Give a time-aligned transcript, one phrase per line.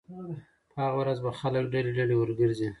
[0.71, 2.69] په هغه ورځ به خلک ډلې ډلې ورګرځي